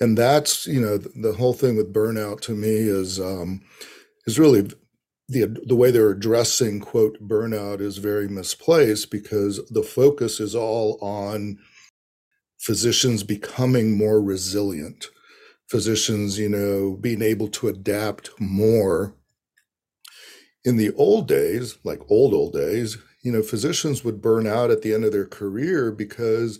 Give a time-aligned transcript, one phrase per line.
[0.00, 3.62] and that's you know the, the whole thing with burnout to me is um,
[4.26, 4.70] is really
[5.28, 10.98] the the way they're addressing quote burnout is very misplaced because the focus is all
[11.00, 11.58] on
[12.58, 15.08] physicians becoming more resilient
[15.68, 19.14] physicians you know being able to adapt more.
[20.64, 24.82] In the old days like old old days you know physicians would burn out at
[24.82, 26.58] the end of their career because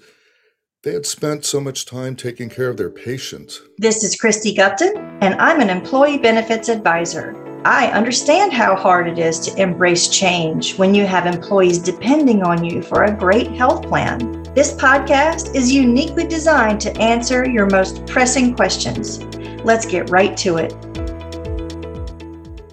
[0.83, 3.61] they had spent so much time taking care of their patients.
[3.77, 7.37] This is Cristy Gupton, and I'm an employee benefits advisor.
[7.67, 12.65] I understand how hard it is to embrace change when you have employees depending on
[12.65, 14.43] you for a great health plan.
[14.55, 19.23] This podcast is uniquely designed to answer your most pressing questions.
[19.63, 20.73] Let's get right to it.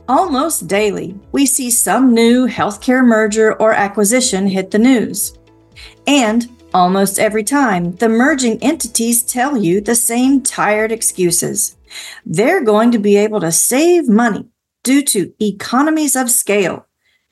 [0.07, 5.37] Almost daily, we see some new healthcare merger or acquisition hit the news.
[6.07, 11.77] And Almost every time, the merging entities tell you the same tired excuses.
[12.25, 14.47] They're going to be able to save money
[14.83, 16.85] due to economies of scale,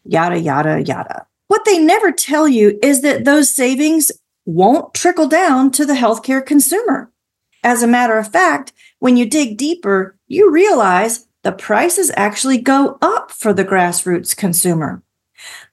[0.03, 1.28] yada, yada, yada.
[1.47, 4.11] What they never tell you is that those savings
[4.45, 7.11] won't trickle down to the healthcare consumer.
[7.63, 12.97] As a matter of fact, when you dig deeper, you realize the prices actually go
[13.02, 15.03] up for the grassroots consumer.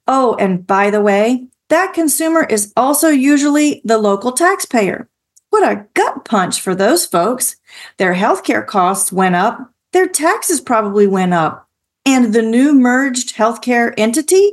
[0.06, 5.08] Oh, and by the way, that consumer is also usually the local taxpayer.
[5.48, 7.56] What a gut punch for those folks.
[7.96, 11.66] Their healthcare costs went up, their taxes probably went up.
[12.04, 14.52] And the new merged healthcare entity,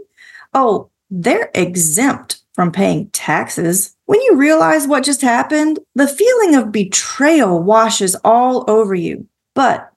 [0.53, 3.97] oh, they're exempt from paying taxes.
[4.05, 9.27] When you realize what just happened, the feeling of betrayal washes all over you.
[9.55, 9.91] But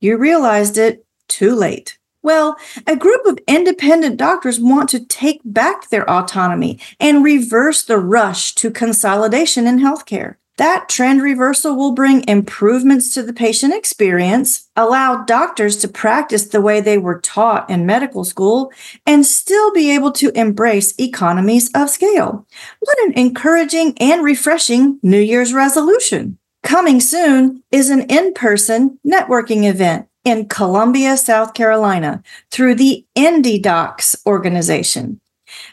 [0.00, 1.97] you realized it too late.
[2.22, 7.98] Well, a group of independent doctors want to take back their autonomy and reverse the
[7.98, 10.36] rush to consolidation in healthcare.
[10.58, 16.60] That trend reversal will bring improvements to the patient experience, allow doctors to practice the
[16.60, 18.72] way they were taught in medical school,
[19.06, 22.44] and still be able to embrace economies of scale.
[22.80, 26.38] What an encouraging and refreshing New Year's resolution!
[26.64, 34.24] Coming soon is an in person networking event in Columbia, South Carolina through the IndeDocs
[34.26, 35.20] organization.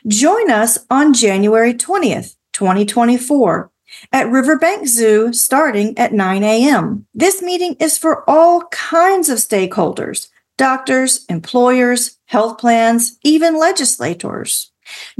[0.07, 3.69] Join us on January 20th, 2024
[4.11, 7.05] at Riverbank Zoo starting at 9 a.m.
[7.13, 14.71] This meeting is for all kinds of stakeholders doctors, employers, health plans, even legislators.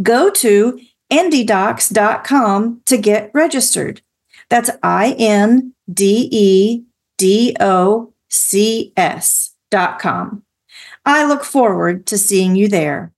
[0.02, 0.80] Go to
[1.12, 4.02] indedocs.com to get registered.
[4.50, 6.84] That's I N D E
[7.18, 9.52] D O cs.com.
[11.06, 13.14] I look forward to seeing you there.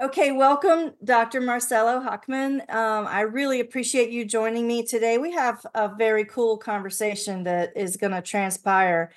[0.00, 1.40] Okay, welcome, Dr.
[1.40, 2.60] Marcelo Hochman.
[2.72, 5.18] Um, I really appreciate you joining me today.
[5.18, 9.10] We have a very cool conversation that is going to transpire.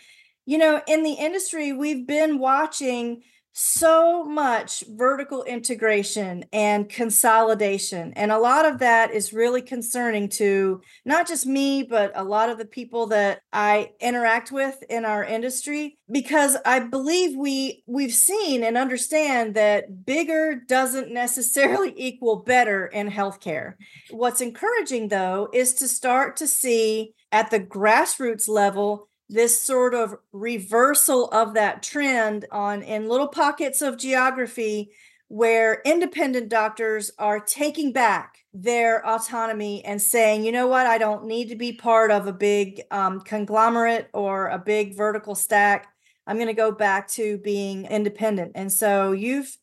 [0.47, 3.21] You know, in the industry, we've been watching
[3.53, 8.13] so much vertical integration and consolidation.
[8.15, 12.49] And a lot of that is really concerning to not just me, but a lot
[12.49, 18.13] of the people that I interact with in our industry, because I believe we we've
[18.13, 23.73] seen and understand that bigger doesn't necessarily equal better in healthcare.
[24.09, 30.17] What's encouraging though is to start to see at the grassroots level this sort of
[30.33, 34.91] reversal of that trend on in little pockets of geography
[35.29, 41.25] where independent doctors are taking back their autonomy and saying, you know what, I don't
[41.25, 45.87] need to be part of a big um, conglomerate or a big vertical stack.
[46.27, 48.51] I'm going to go back to being independent.
[48.55, 49.57] And so you've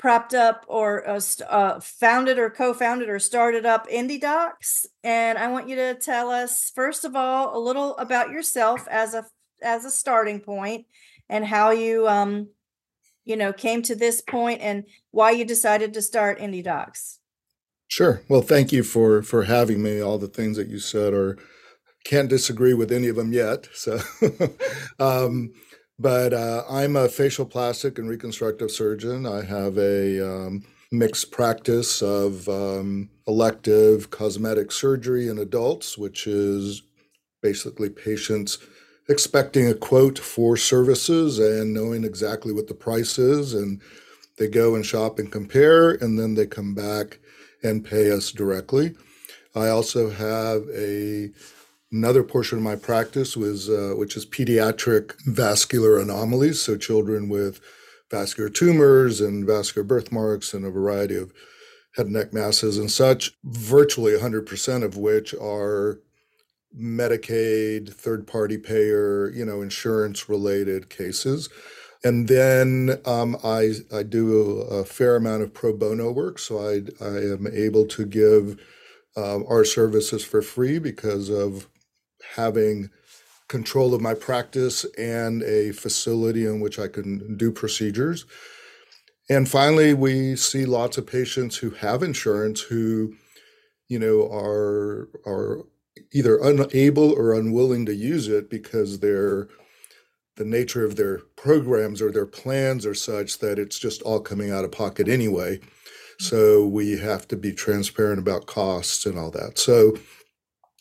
[0.00, 5.68] propped up or uh, uh, founded or co-founded or started up IndeDocs, and I want
[5.68, 9.26] you to tell us first of all a little about yourself as a
[9.62, 10.86] as a starting point,
[11.28, 12.48] and how you um
[13.26, 17.18] you know came to this point and why you decided to start IndeDocs.
[17.86, 18.22] Sure.
[18.28, 20.00] Well, thank you for for having me.
[20.00, 21.36] All the things that you said are
[22.06, 23.68] can't disagree with any of them yet.
[23.74, 24.00] So.
[24.98, 25.52] um,
[26.00, 29.26] but uh, I'm a facial plastic and reconstructive surgeon.
[29.26, 36.82] I have a um, mixed practice of um, elective cosmetic surgery in adults, which is
[37.42, 38.58] basically patients
[39.10, 43.52] expecting a quote for services and knowing exactly what the price is.
[43.52, 43.82] And
[44.38, 47.18] they go and shop and compare, and then they come back
[47.62, 48.94] and pay us directly.
[49.54, 51.30] I also have a
[51.92, 57.60] Another portion of my practice was, uh, which is pediatric vascular anomalies, so children with
[58.10, 61.32] vascular tumors and vascular birthmarks and a variety of
[61.96, 66.00] head and neck masses and such, virtually 100% of which are
[66.78, 71.48] Medicaid, third party payer, you know, insurance related cases.
[72.04, 76.38] And then um, I, I do a, fair amount of pro bono work.
[76.38, 78.60] So I, I am able to give
[79.16, 81.68] um, our services for free because of
[82.36, 82.90] having
[83.48, 88.24] control of my practice and a facility in which I can do procedures.
[89.28, 93.14] And finally, we see lots of patients who have insurance who,
[93.88, 95.64] you know, are are
[96.12, 99.48] either unable or unwilling to use it because they're
[100.36, 104.50] the nature of their programs or their plans are such that it's just all coming
[104.50, 105.60] out of pocket anyway.
[106.18, 109.58] So we have to be transparent about costs and all that.
[109.58, 109.96] So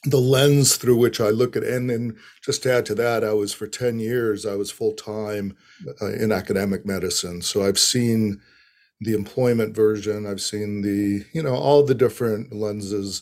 [0.06, 3.34] the lens through which I look at, and then just to add to that, I
[3.34, 5.58] was for 10 years, I was full time
[6.02, 7.42] uh, in academic medicine.
[7.42, 8.40] So I've seen
[9.02, 13.22] the employment version, I've seen the, you know, all the different lenses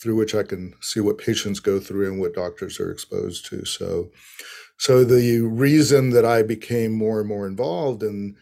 [0.00, 3.64] through which I can see what patients go through and what doctors are exposed to.
[3.64, 4.10] So,
[4.78, 8.36] so the reason that I became more and more involved in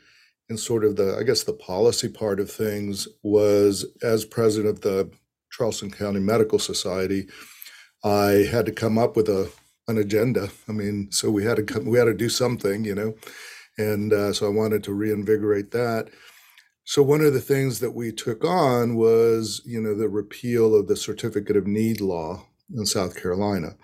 [0.48, 4.80] in sort of the, I guess, the policy part of things was as president of
[4.80, 5.10] the
[5.50, 7.26] Charleston County Medical Society,
[8.06, 9.50] I had to come up with a
[9.88, 10.48] an agenda.
[10.68, 13.14] I mean, so we had to come, we had to do something, you know,
[13.78, 16.08] and uh, so I wanted to reinvigorate that.
[16.84, 20.88] So one of the things that we took on was, you know, the repeal of
[20.88, 23.76] the certificate of need law in South Carolina.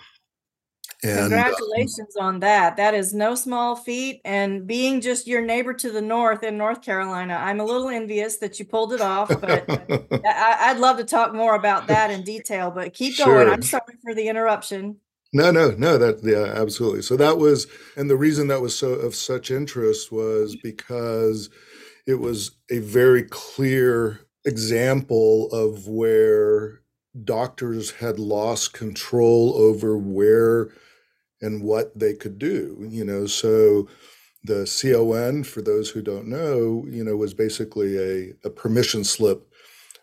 [1.04, 2.76] And uh, congratulations um, on that.
[2.76, 4.20] That is no small feat.
[4.25, 8.37] And being just your neighbor to the north in North Carolina, I'm a little envious
[8.37, 9.28] that you pulled it off.
[9.28, 9.64] But
[10.26, 12.70] I, would love to talk more about that in detail.
[12.70, 13.26] But keep sure.
[13.26, 13.49] going.
[13.49, 14.96] I'm sorry for the interruption.
[15.32, 15.99] No, no, no.
[15.99, 17.02] That yeah, absolutely.
[17.02, 17.66] So that was,
[17.96, 21.50] and the reason that was so of such interest was because
[22.06, 26.82] it was a very clear example of where
[27.25, 30.70] doctors had lost control over where
[31.42, 33.88] and what they could do you know so
[34.44, 39.46] the con for those who don't know you know was basically a, a permission slip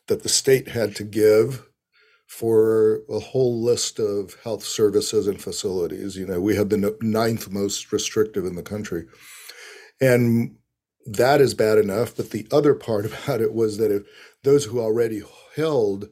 [0.07, 1.65] that the state had to give
[2.27, 7.49] for a whole list of health services and facilities you know we had the ninth
[7.49, 9.05] most restrictive in the country
[10.01, 10.55] and
[11.05, 12.15] that is bad enough.
[12.15, 14.03] But the other part about it was that if
[14.43, 15.21] those who already
[15.55, 16.09] held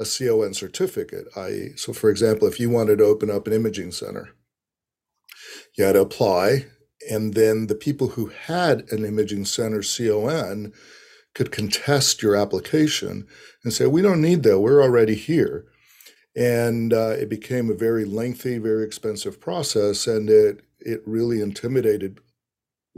[0.00, 3.92] a CON certificate, i.e., so for example, if you wanted to open up an imaging
[3.92, 4.30] center,
[5.76, 6.66] you had to apply,
[7.10, 10.72] and then the people who had an imaging center CON
[11.34, 13.26] could contest your application
[13.62, 14.60] and say, "We don't need that.
[14.60, 15.66] We're already here."
[16.36, 22.20] And uh, it became a very lengthy, very expensive process, and it it really intimidated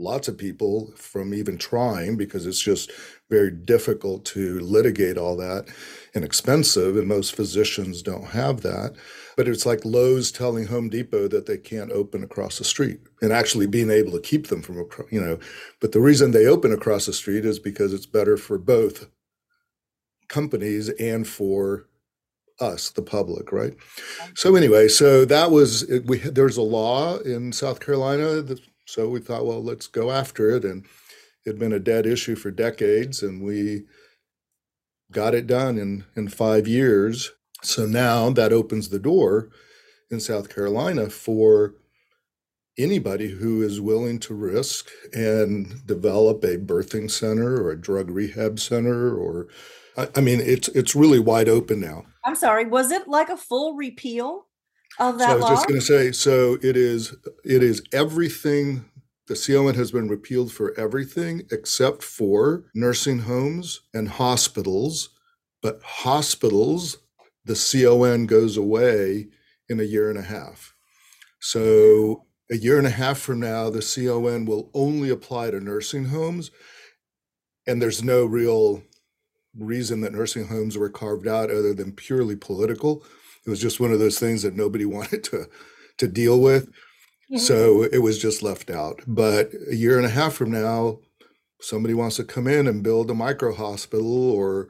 [0.01, 2.91] lots of people from even trying because it's just
[3.29, 5.67] very difficult to litigate all that
[6.13, 8.95] and expensive and most physicians don't have that.
[9.37, 13.31] But it's like Lowe's telling Home Depot that they can't open across the street and
[13.31, 15.39] actually being able to keep them from you know.
[15.79, 19.07] But the reason they open across the street is because it's better for both
[20.27, 21.87] companies and for
[22.59, 23.73] us the public right?
[24.35, 28.59] So anyway so that was we there's a law in South Carolina that
[28.91, 30.65] so we thought, well, let's go after it.
[30.65, 30.83] And
[31.45, 33.83] it had been a dead issue for decades, and we
[35.11, 37.31] got it done in, in five years.
[37.63, 39.49] So now that opens the door
[40.09, 41.75] in South Carolina for
[42.77, 48.59] anybody who is willing to risk and develop a birthing center or a drug rehab
[48.59, 49.47] center or
[49.97, 52.05] I, I mean it's it's really wide open now.
[52.25, 54.47] I'm sorry, was it like a full repeal?
[54.99, 55.49] Of that so I was law?
[55.49, 58.85] just going to say, so it is it is everything.
[59.27, 65.09] The CON has been repealed for everything except for nursing homes and hospitals.
[65.61, 66.97] But hospitals,
[67.45, 69.29] the CON goes away
[69.69, 70.75] in a year and a half.
[71.39, 76.05] So a year and a half from now, the CON will only apply to nursing
[76.05, 76.51] homes.
[77.65, 78.83] And there's no real
[79.57, 83.05] reason that nursing homes were carved out other than purely political.
[83.45, 85.47] It was just one of those things that nobody wanted to
[85.97, 86.67] to deal with.
[86.67, 87.37] Mm-hmm.
[87.37, 89.01] So it was just left out.
[89.07, 90.99] But a year and a half from now,
[91.61, 94.69] somebody wants to come in and build a micro hospital or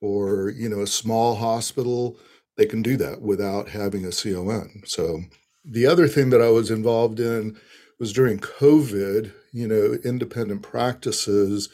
[0.00, 2.18] or you know a small hospital,
[2.56, 4.82] they can do that without having a CON.
[4.84, 5.22] So
[5.64, 7.56] the other thing that I was involved in
[7.98, 11.68] was during COVID, you know, independent practices,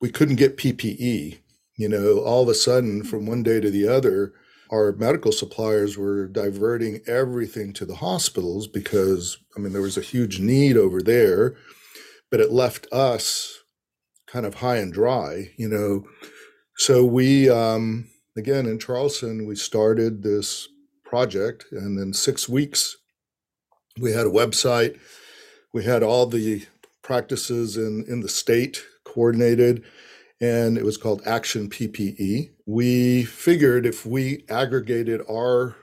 [0.00, 1.40] we couldn't get PPE.
[1.76, 4.32] You know, all of a sudden from one day to the other,
[4.70, 10.02] our medical suppliers were diverting everything to the hospitals because, I mean, there was a
[10.02, 11.56] huge need over there,
[12.30, 13.60] but it left us
[14.26, 16.04] kind of high and dry, you know.
[16.76, 20.68] So we, um, again, in Charleston, we started this
[21.04, 21.66] project.
[21.70, 22.96] And in six weeks,
[23.98, 24.98] we had a website,
[25.72, 26.66] we had all the
[27.02, 29.84] practices in, in the state coordinated,
[30.40, 32.50] and it was called Action PPE.
[32.66, 35.76] We figured if we aggregated our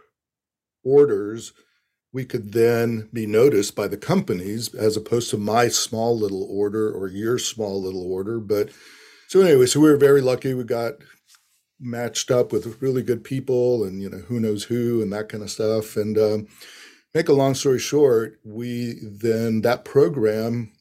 [0.84, 1.54] orders,
[2.12, 6.92] we could then be noticed by the companies as opposed to my small little order
[6.92, 8.40] or your small little order.
[8.40, 8.70] But
[9.30, 10.54] so anyway, so we were very lucky.
[10.54, 10.96] We got
[11.80, 15.44] matched up with really good people and you know who knows who and that kind
[15.44, 15.98] of stuff.
[15.98, 16.48] And um,
[17.16, 20.72] make a long story short, we then that program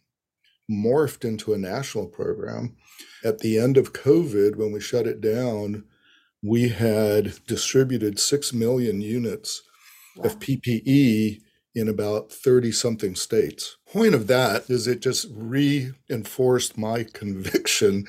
[0.71, 2.77] morphed into a national program.
[3.25, 5.85] At the end of COVID, when we shut it down,
[6.43, 9.63] we had distributed 6 million units
[10.17, 10.25] wow.
[10.25, 11.41] of PPE
[11.75, 13.77] in about 30 something states.
[13.91, 18.07] Point of that is it just reinforced my conviction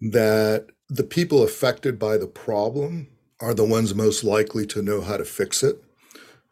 [0.00, 3.08] that the people affected by the problem
[3.40, 5.82] are the ones most likely to know how to fix it,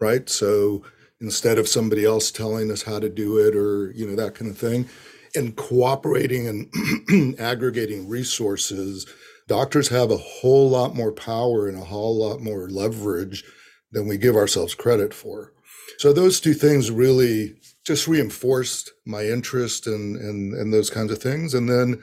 [0.01, 0.29] right?
[0.29, 0.83] So
[1.21, 4.51] instead of somebody else telling us how to do it or, you know, that kind
[4.51, 4.89] of thing,
[5.37, 9.07] and cooperating and aggregating resources,
[9.49, 13.45] doctors have a whole lot more power and a whole lot more leverage
[13.93, 15.53] than we give ourselves credit for.
[15.99, 21.19] So those two things really just reinforced my interest in, in, in those kinds of
[21.19, 21.55] things.
[21.55, 22.03] And then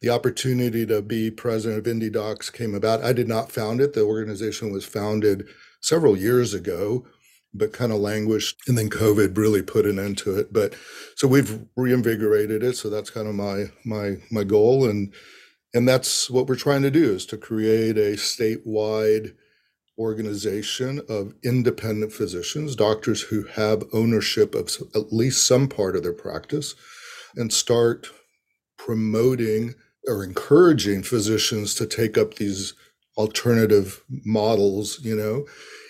[0.00, 3.04] the opportunity to be president of IndeDocs came about.
[3.04, 3.92] I did not found it.
[3.92, 5.46] The organization was founded
[5.80, 7.06] several years ago,
[7.52, 8.56] but kind of languished.
[8.66, 10.52] And then COVID really put an end to it.
[10.52, 10.74] But
[11.16, 12.76] so we've reinvigorated it.
[12.76, 14.88] So that's kind of my my my goal.
[14.88, 15.12] And
[15.74, 19.34] and that's what we're trying to do is to create a statewide
[19.98, 26.12] organization of independent physicians, doctors who have ownership of at least some part of their
[26.12, 26.74] practice,
[27.36, 28.08] and start
[28.78, 29.74] promoting
[30.06, 32.74] or encouraging physicians to take up these
[33.16, 35.44] alternative models, you know,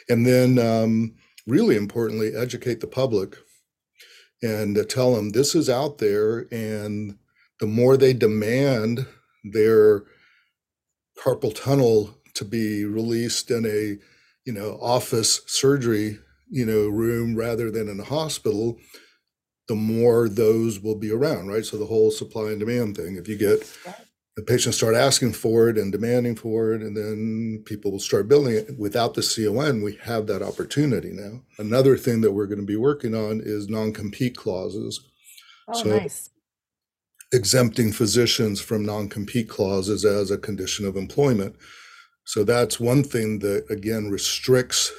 [0.08, 1.14] and then um,
[1.46, 3.36] really importantly, educate the public
[4.42, 6.46] and tell them this is out there.
[6.52, 7.18] And
[7.60, 9.06] the more they demand
[9.44, 10.04] their
[11.18, 13.98] carpal tunnel to be released in a,
[14.44, 16.18] you know, office surgery,
[16.50, 18.78] you know, room rather than in a hospital,
[19.68, 21.64] the more those will be around, right?
[21.64, 23.16] So the whole supply and demand thing.
[23.16, 23.66] If you get
[24.36, 28.28] the patients start asking for it and demanding for it, and then people will start
[28.28, 28.76] building it.
[28.78, 31.42] Without the CON, we have that opportunity now.
[31.58, 35.00] Another thing that we're going to be working on is non compete clauses.
[35.68, 36.30] Oh, so nice.
[37.32, 41.56] Exempting physicians from non compete clauses as a condition of employment.
[42.24, 44.92] So that's one thing that, again, restricts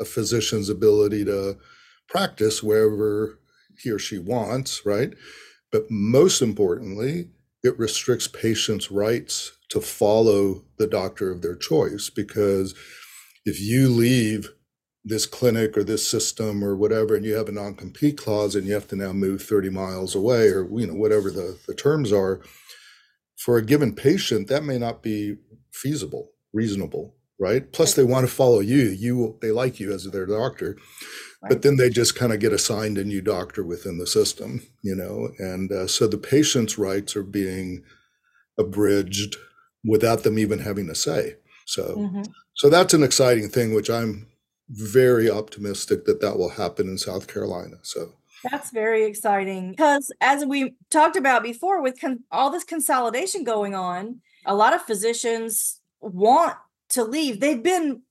[0.00, 1.58] a physician's ability to
[2.08, 3.38] practice wherever
[3.78, 5.12] he or she wants, right?
[5.70, 7.28] But most importantly,
[7.62, 12.74] it restricts patients' rights to follow the doctor of their choice because
[13.44, 14.50] if you leave
[15.04, 18.72] this clinic or this system or whatever and you have a non-compete clause and you
[18.72, 22.40] have to now move 30 miles away or you know whatever the, the terms are
[23.36, 25.36] for a given patient that may not be
[25.72, 30.26] feasible reasonable right plus they want to follow you you they like you as their
[30.26, 30.76] doctor
[31.48, 34.94] but then they just kind of get assigned a new doctor within the system, you
[34.94, 37.82] know, and uh, so the patient's rights are being
[38.58, 39.36] abridged
[39.84, 41.34] without them even having a say.
[41.66, 42.22] So, mm-hmm.
[42.54, 44.28] so that's an exciting thing, which I'm
[44.68, 47.76] very optimistic that that will happen in South Carolina.
[47.82, 48.12] So.
[48.50, 53.74] That's very exciting because, as we talked about before, with con- all this consolidation going
[53.74, 56.56] on, a lot of physicians want
[56.88, 57.38] to leave.
[57.38, 58.02] They've been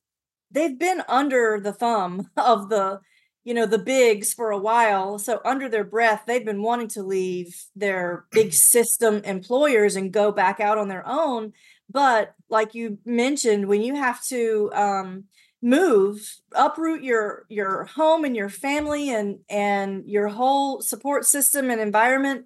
[0.49, 3.01] they've been under the thumb of the
[3.43, 7.01] you know the bigs for a while so under their breath they've been wanting to
[7.01, 11.51] leave their big system employers and go back out on their own
[11.89, 15.23] but like you mentioned when you have to um,
[15.61, 21.79] move uproot your your home and your family and and your whole support system and
[21.79, 22.45] environment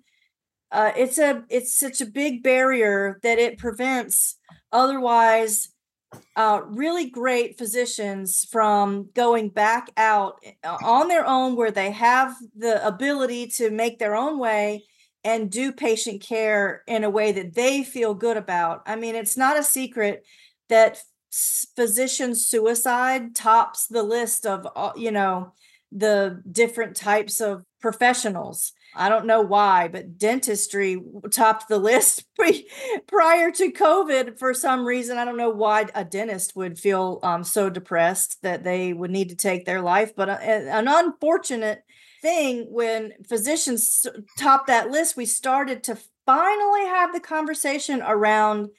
[0.72, 4.38] uh, it's a it's such a big barrier that it prevents
[4.72, 5.70] otherwise
[6.36, 12.36] uh, really great physicians from going back out uh, on their own where they have
[12.56, 14.84] the ability to make their own way
[15.24, 18.84] and do patient care in a way that they feel good about.
[18.86, 20.24] I mean, it's not a secret
[20.70, 21.02] that
[21.76, 25.54] physician suicide tops the list of, you know,
[25.92, 28.74] the different types of professionals.
[28.96, 31.02] I don't know why, but dentistry
[31.32, 32.68] topped the list pre-
[33.08, 35.18] prior to COVID for some reason.
[35.18, 39.30] I don't know why a dentist would feel um, so depressed that they would need
[39.30, 41.84] to take their life, but uh, an unfortunate
[42.22, 48.70] thing when physicians top that list, we started to finally have the conversation around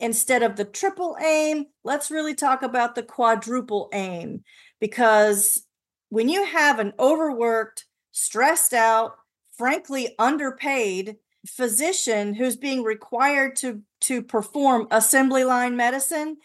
[0.00, 4.42] instead of the triple aim, let's really talk about the quadruple aim.
[4.80, 5.64] Because
[6.08, 9.16] when you have an overworked, stressed out,
[9.56, 16.36] frankly underpaid physician who's being required to to perform assembly line medicine,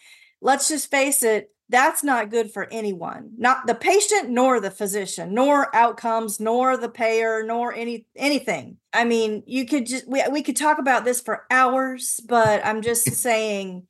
[0.42, 5.34] let's just face it, that's not good for anyone not the patient nor the physician
[5.34, 8.78] nor outcomes nor the payer nor any anything.
[8.94, 12.82] I mean you could just we, we could talk about this for hours but i'm
[12.82, 13.88] just saying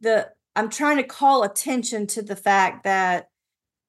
[0.00, 3.28] the i'm trying to call attention to the fact that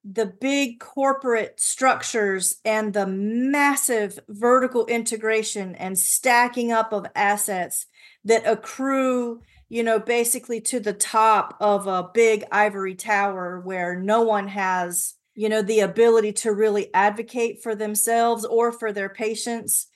[0.03, 7.87] the big corporate structures and the massive vertical integration and stacking up of assets
[8.23, 14.21] that accrue you know, basically to the top of a big ivory tower where no
[14.21, 19.87] one has, you know, the ability to really advocate for themselves or for their patients.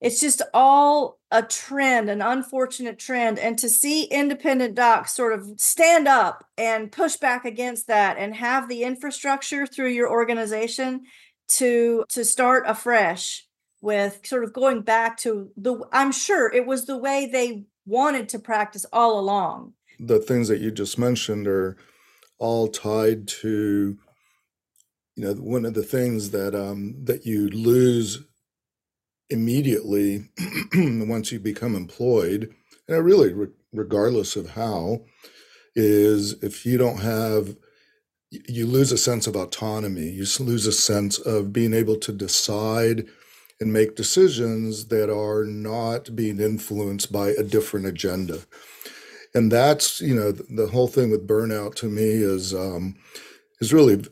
[0.00, 3.38] It's just all a trend, an unfortunate trend.
[3.38, 8.34] And to see independent docs sort of stand up and push back against that and
[8.34, 11.04] have the infrastructure through your organization
[11.46, 13.46] to to start afresh
[13.80, 18.28] with sort of going back to the I'm sure it was the way they wanted
[18.30, 19.74] to practice all along.
[19.98, 21.76] The things that you just mentioned are
[22.38, 23.96] all tied to,
[25.16, 28.24] you know, one of the things that um, that you lose
[29.30, 30.28] immediately
[30.74, 32.52] once you become employed,
[32.88, 35.04] and I really, re- regardless of how,
[35.74, 37.56] is if you don't have
[38.48, 40.08] you lose a sense of autonomy.
[40.08, 43.06] You lose a sense of being able to decide
[43.64, 48.40] and make decisions that are not being influenced by a different agenda.
[49.34, 52.94] And that's, you know, the, the whole thing with burnout to me is um,
[53.60, 54.04] is really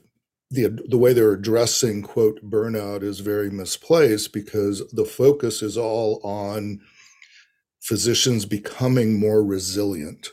[0.51, 6.21] the the way they're addressing quote burnout is very misplaced because the focus is all
[6.25, 6.81] on
[7.81, 10.29] physicians becoming more resilient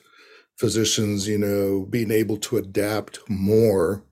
[0.57, 4.03] physicians you know being able to adapt more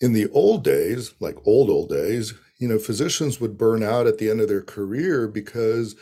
[0.00, 4.18] in the old days like old old days you know, physicians would burn out at
[4.18, 5.94] the end of their career because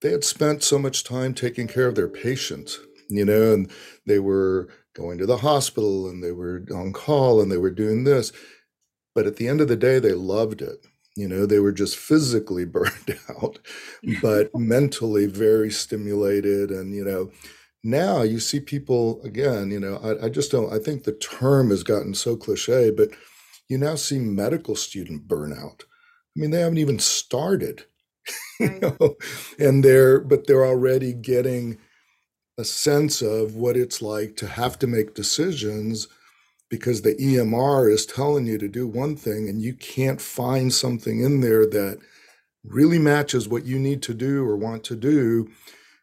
[0.00, 3.70] they had spent so much time taking care of their patients, you know, and
[4.06, 8.04] they were going to the hospital and they were on call and they were doing
[8.04, 8.32] this.
[9.14, 10.86] But at the end of the day, they loved it.
[11.16, 13.58] You know, they were just physically burned out,
[14.22, 16.70] but mentally very stimulated.
[16.70, 17.30] And, you know,
[17.82, 21.70] now you see people again, you know, I, I just don't, I think the term
[21.70, 23.10] has gotten so cliche, but
[23.68, 25.82] you now see medical student burnout.
[25.82, 27.84] I mean, they haven't even started,
[28.60, 28.70] right.
[28.72, 29.16] you know,
[29.58, 31.78] and they're but they're already getting
[32.58, 36.08] a sense of what it's like to have to make decisions
[36.70, 41.20] because the EMR is telling you to do one thing and you can't find something
[41.20, 41.98] in there that
[42.64, 45.48] really matches what you need to do or want to do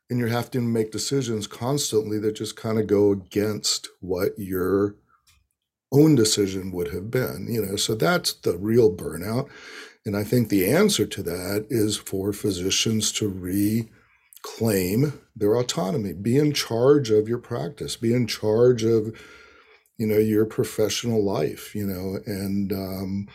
[0.10, 4.95] and you're having to make decisions constantly that just kind of go against what you're
[5.93, 9.50] own decision would have been you know so that's the real burnout.
[10.06, 16.13] And i think the answer to that is for physicians to reclaim their autonomy.
[16.13, 17.95] Be in charge of your practice.
[17.98, 19.15] Be in charge of
[19.98, 23.28] you know your professional life you know and um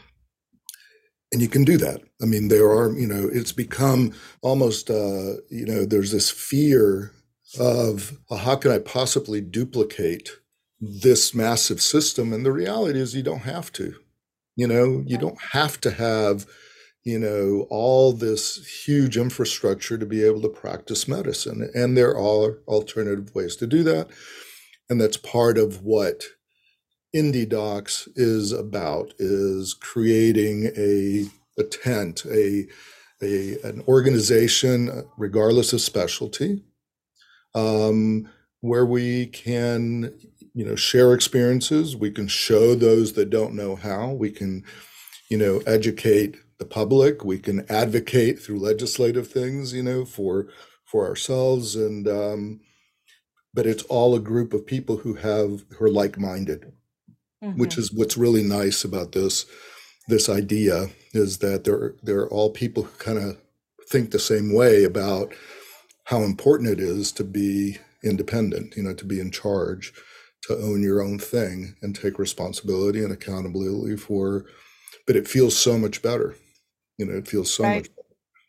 [1.32, 2.02] and you can do that.
[2.22, 7.12] I mean there are you know it's become almost uh you know there's this fear
[7.58, 10.30] of well, how can i possibly duplicate
[10.80, 12.32] this massive system.
[12.32, 13.94] And the reality is, you don't have to.
[14.56, 16.46] You know, you don't have to have,
[17.04, 21.70] you know, all this huge infrastructure to be able to practice medicine.
[21.74, 24.10] And there are alternative ways to do that.
[24.88, 26.24] And that's part of what
[27.14, 31.26] IndeDocs is about, is creating a,
[31.58, 32.66] a tent, a,
[33.22, 36.62] a an organization, regardless of specialty,
[37.54, 38.28] um,
[38.60, 40.12] where we can
[40.60, 41.96] you know share experiences.
[41.96, 44.10] We can show those that don't know how.
[44.10, 44.64] We can
[45.30, 47.24] you know educate the public.
[47.24, 50.48] We can advocate through legislative things you know for
[50.84, 51.76] for ourselves.
[51.76, 52.60] And um
[53.52, 56.72] but it's all a group of people who have who are like-minded
[57.42, 57.58] mm-hmm.
[57.58, 59.46] which is what's really nice about this
[60.08, 63.36] this idea is that they're they're all people who kind of
[63.88, 65.32] think the same way about
[66.04, 69.92] how important it is to be independent you know to be in charge
[70.42, 74.46] to own your own thing and take responsibility and accountability for
[75.06, 76.34] but it feels so much better
[76.98, 77.76] you know it feels so right.
[77.76, 78.08] much better.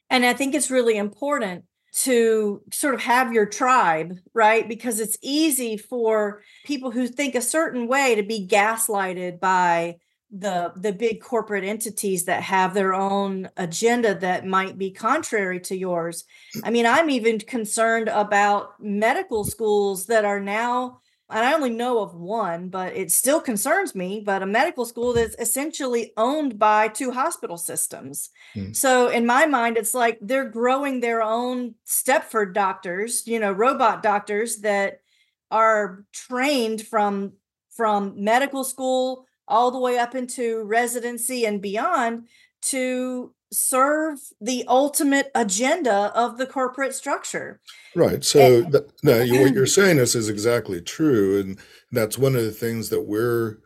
[0.09, 5.17] and i think it's really important to sort of have your tribe right because it's
[5.21, 9.97] easy for people who think a certain way to be gaslighted by
[10.31, 15.75] the the big corporate entities that have their own agenda that might be contrary to
[15.75, 16.23] yours
[16.63, 21.01] i mean i'm even concerned about medical schools that are now
[21.31, 25.13] and I only know of one, but it still concerns me, but a medical school
[25.13, 28.29] that's essentially owned by two hospital systems.
[28.55, 28.75] Mm.
[28.75, 34.03] So in my mind, it's like they're growing their own Stepford doctors, you know, robot
[34.03, 35.01] doctors that
[35.49, 37.33] are trained from
[37.71, 42.27] from medical school all the way up into residency and beyond
[42.61, 47.59] to serve the ultimate agenda of the corporate structure.
[47.95, 48.23] Right.
[48.23, 51.59] So, and, no, what you're saying is is exactly true, and
[51.91, 53.57] that's one of the things that we're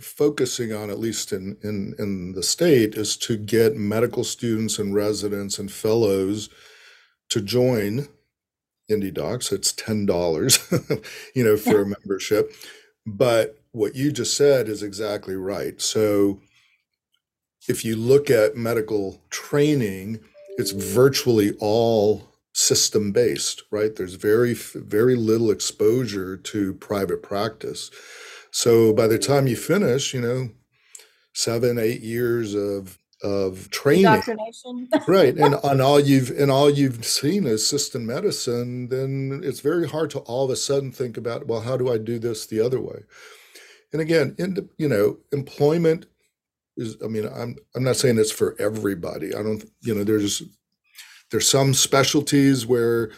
[0.00, 4.94] focusing on, at least in in in the state, is to get medical students and
[4.94, 6.48] residents and fellows
[7.28, 8.08] to join
[8.90, 9.52] IndeDocs.
[9.52, 10.58] It's ten dollars,
[11.34, 12.52] you know, for a membership.
[13.06, 15.80] But what you just said is exactly right.
[15.80, 16.40] So
[17.68, 20.20] if you look at medical training,
[20.58, 23.94] it's virtually all system based, right?
[23.96, 27.90] There's very, very little exposure to private practice.
[28.50, 30.50] So by the time you finish, you know,
[31.34, 34.24] seven, eight years of of training,
[35.06, 35.36] right?
[35.36, 40.10] And on all you've and all you've seen is system medicine, then it's very hard
[40.10, 42.80] to all of a sudden think about, well, how do I do this the other
[42.80, 43.02] way?
[43.92, 46.06] And again, in, you know, employment
[46.78, 49.34] is i mean i'm i'm not saying it's for everybody.
[49.34, 50.42] I don't you know there's
[51.30, 53.10] there's some specialties where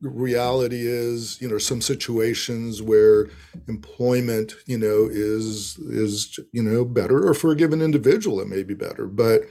[0.00, 3.28] reality is you know some situations where
[3.68, 8.62] employment you know is is you know better or for a given individual it may
[8.62, 9.06] be better.
[9.06, 9.42] But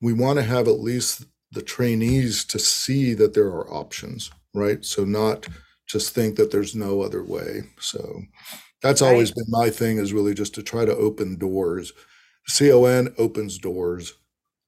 [0.00, 4.84] we want to have at least the trainees to see that there are options right?
[4.84, 5.46] So not
[5.86, 7.64] just think that there's no other way.
[7.80, 8.22] So
[8.80, 9.36] that's always right.
[9.36, 11.92] been my thing is really just to try to open doors
[12.48, 14.14] CON opens doors,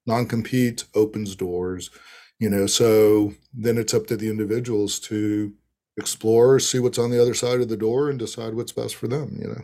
[0.06, 1.90] non compete opens doors,
[2.38, 2.66] you know.
[2.66, 5.52] So then it's up to the individuals to
[5.96, 9.08] explore, see what's on the other side of the door, and decide what's best for
[9.08, 9.62] them, you know.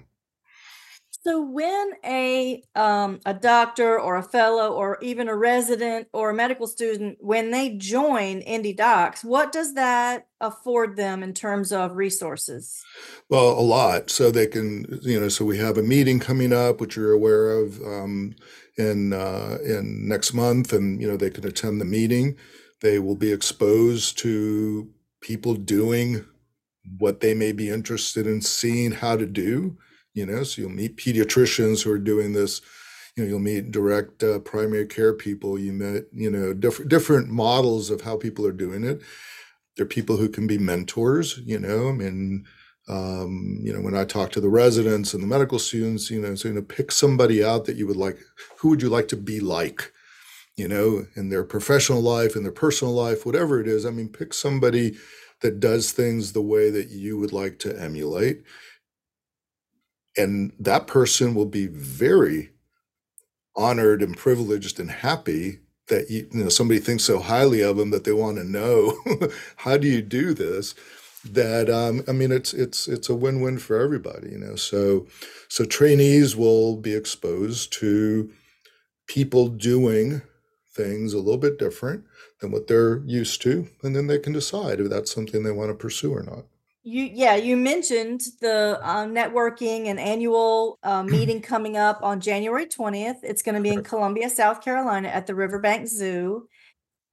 [1.24, 6.34] So when a um, a doctor or a fellow or even a resident or a
[6.34, 12.82] medical student when they join IndeDocs, what does that afford them in terms of resources?
[13.28, 14.10] Well, a lot.
[14.10, 17.52] So they can, you know, so we have a meeting coming up, which you're aware
[17.52, 18.34] of, um,
[18.76, 22.36] in uh, in next month, and you know they can attend the meeting.
[22.80, 26.24] They will be exposed to people doing
[26.98, 29.78] what they may be interested in seeing how to do
[30.14, 32.60] you know so you'll meet pediatricians who are doing this.
[33.16, 35.58] You know you'll meet direct uh, primary care people.
[35.58, 39.02] You met you know different different models of how people are doing it.
[39.76, 42.44] There are people who can be mentors you know i mean
[42.88, 46.34] um, you know when i talk to the residents and the medical students you know
[46.34, 48.18] so you know pick somebody out that you would like
[48.58, 49.92] who would you like to be like
[50.56, 53.86] you know in their professional life in their personal life whatever it is.
[53.86, 54.96] I mean pick somebody
[55.40, 58.42] that does things the way that you would like to emulate
[60.16, 62.50] and that person will be very
[63.56, 67.90] honored and privileged and happy that you, you know somebody thinks so highly of them
[67.90, 68.96] that they want to know
[69.56, 70.74] how do you do this?
[71.24, 74.56] That um, i mean it's it's it's a win-win for everybody you know?
[74.56, 75.06] So
[75.48, 78.32] so trainees will be exposed to
[79.06, 80.22] people doing
[80.74, 82.04] things a little bit different
[82.40, 85.70] than what they're used to and then they can decide if that's something they want
[85.70, 86.44] to pursue or not
[86.82, 92.66] you yeah you mentioned the uh, networking and annual uh, meeting coming up on january
[92.66, 96.48] 20th it's going to be in columbia south carolina at the riverbank zoo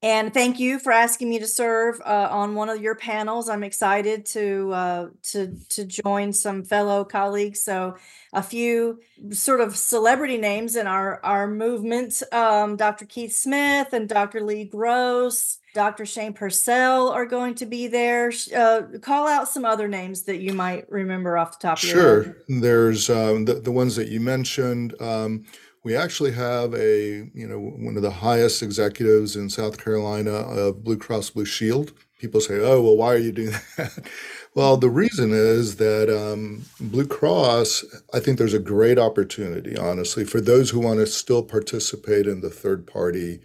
[0.02, 3.50] and thank you for asking me to serve uh, on one of your panels.
[3.50, 7.62] I'm excited to uh, to to join some fellow colleagues.
[7.62, 7.98] So
[8.32, 9.02] a few
[9.32, 13.06] sort of celebrity names in our our movement: um, Dr.
[13.06, 14.40] Keith Smith and Dr.
[14.40, 16.06] Lee Gross, Dr.
[16.06, 18.32] Shane Purcell are going to be there.
[18.56, 21.94] Uh, call out some other names that you might remember off the top of your
[21.94, 22.24] sure.
[22.24, 22.36] head.
[22.48, 25.00] Sure, there's um, the the ones that you mentioned.
[25.02, 25.46] Um,
[25.84, 30.84] we actually have a, you know, one of the highest executives in South Carolina of
[30.84, 31.94] Blue Cross Blue Shield.
[32.20, 34.08] People say, oh, well, why are you doing that?
[34.56, 40.26] well, the reason is that um, Blue Cross, I think there's a great opportunity, honestly,
[40.26, 43.40] for those who want to still participate in the third party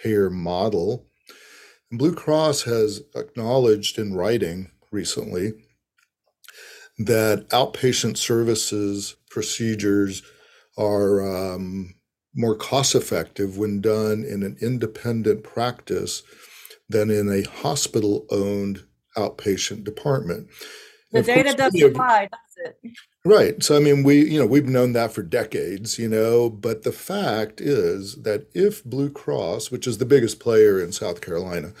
[0.00, 1.06] payer model.
[1.92, 5.52] Blue Cross has acknowledged in writing recently
[6.98, 10.22] that outpatient services, procedures,
[10.78, 11.94] are um,
[12.34, 16.22] more cost effective when done in an independent practice
[16.88, 18.84] than in a hospital owned
[19.16, 20.48] outpatient department.
[21.10, 22.92] The data doesn't lie, does it?
[23.24, 23.62] Right.
[23.62, 26.90] So I mean we you know we've known that for decades, you know, but the
[26.92, 31.72] fact is that if Blue Cross, which is the biggest player in South Carolina,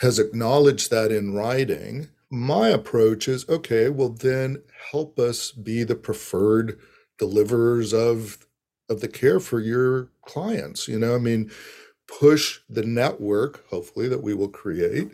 [0.00, 5.94] has acknowledged that in writing, my approach is okay, well, then help us be the
[5.94, 6.78] preferred
[7.18, 8.38] deliverers of
[8.88, 10.88] of the care for your clients.
[10.88, 11.52] You know, I mean,
[12.08, 15.10] push the network, hopefully, that we will create,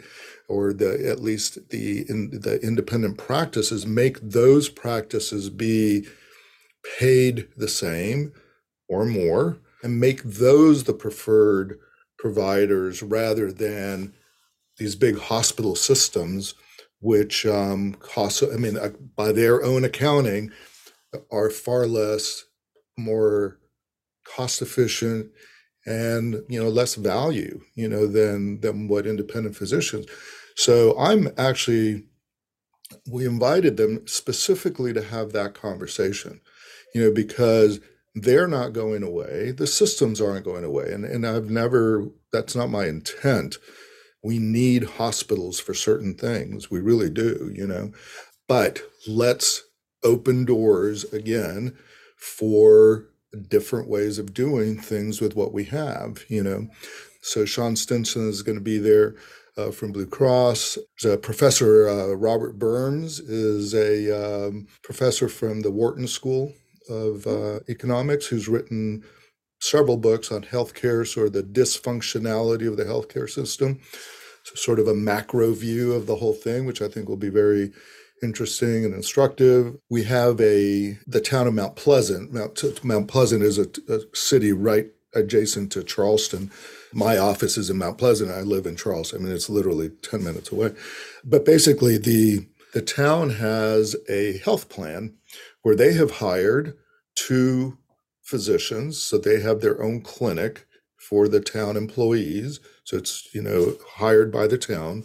[0.48, 6.06] or the at least the in, the independent practices, make those practices be
[6.98, 8.32] paid the same
[8.88, 11.78] or more, and make those the preferred
[12.18, 14.14] providers rather than
[14.78, 16.54] these big hospital systems,
[17.00, 18.42] which um, cost.
[18.42, 20.52] I mean, uh, by their own accounting,
[21.30, 22.44] are far less
[22.96, 23.58] more
[24.24, 25.30] cost efficient
[25.86, 30.06] and you know less value you know than than what independent physicians.
[30.56, 32.04] So i'm actually
[33.10, 36.40] we invited them specifically to have that conversation
[36.94, 37.80] you know because
[38.18, 39.50] they're not going away.
[39.50, 40.90] The systems aren't going away.
[40.90, 43.58] And, and i've never that's not my intent.
[44.24, 46.70] We need hospitals for certain things.
[46.70, 47.92] We really do you know.
[48.48, 49.62] But let's
[50.02, 51.76] open doors again
[52.16, 56.68] for different ways of doing things with what we have, you know.
[57.22, 59.16] So Sean Stinson is going to be there
[59.56, 60.78] uh, from Blue Cross.
[61.22, 66.52] Professor uh, Robert Burns is a um, professor from the Wharton School
[66.88, 69.02] of uh, Economics who's written
[69.60, 73.80] several books on healthcare, sort of the dysfunctionality of the healthcare system.
[74.44, 77.30] So sort of a macro view of the whole thing, which I think will be
[77.30, 77.72] very
[78.22, 79.76] interesting and instructive.
[79.90, 82.32] We have a the town of Mount Pleasant.
[82.32, 86.50] Mount, Mount Pleasant is a, a city right adjacent to Charleston.
[86.92, 88.30] My office is in Mount Pleasant.
[88.30, 89.20] I live in Charleston.
[89.20, 90.72] I mean, it's literally 10 minutes away.
[91.24, 95.14] But basically, the the town has a health plan
[95.62, 96.76] where they have hired
[97.14, 97.78] two
[98.22, 100.65] physicians, so they have their own clinic
[101.08, 102.58] for the town employees.
[102.82, 105.04] So it's, you know, hired by the town.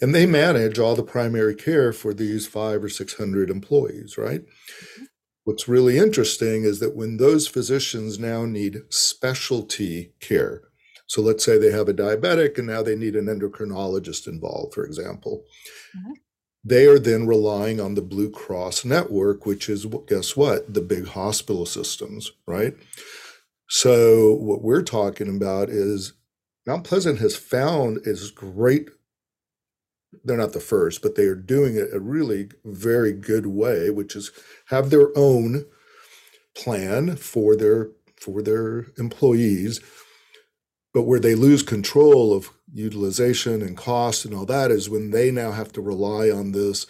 [0.00, 4.42] And they manage all the primary care for these five or 600 employees, right?
[4.42, 5.04] Mm-hmm.
[5.44, 10.62] What's really interesting is that when those physicians now need specialty care,
[11.08, 14.84] so let's say they have a diabetic and now they need an endocrinologist involved, for
[14.84, 15.42] example.
[15.96, 16.12] Mm-hmm.
[16.64, 20.72] They are then relying on the Blue Cross network, which is, guess what?
[20.72, 22.74] The big hospital systems, right?
[23.74, 26.12] So, what we're talking about is
[26.66, 28.90] Mount Pleasant has found is great.
[30.22, 34.14] They're not the first, but they are doing it a really very good way, which
[34.14, 34.30] is
[34.66, 35.64] have their own
[36.54, 39.80] plan for their for their employees,
[40.92, 45.30] but where they lose control of utilization and cost and all that is when they
[45.30, 46.86] now have to rely on this